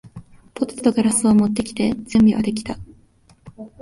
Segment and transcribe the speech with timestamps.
[0.55, 2.75] ポテチとグラスを持ってきて、準備はできた。